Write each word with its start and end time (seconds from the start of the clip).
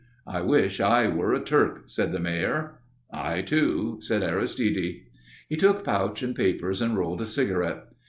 "I 0.25 0.41
wish 0.41 0.79
I 0.81 1.07
were 1.09 1.31
a 1.31 1.39
Turk," 1.39 1.83
said 1.85 2.11
the 2.11 2.19
Mayor. 2.19 2.79
"I, 3.13 3.43
too," 3.43 3.99
said 4.01 4.23
Aristide. 4.23 5.01
He 5.47 5.55
took 5.55 5.83
pouch 5.83 6.23
and 6.23 6.35
papers 6.35 6.81
and 6.81 6.97
rolled 6.97 7.21
a 7.21 7.25
cigarette. 7.27 7.83